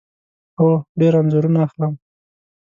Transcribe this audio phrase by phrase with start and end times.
[0.59, 0.69] هو،
[0.99, 1.93] ډیر انځورونه اخلم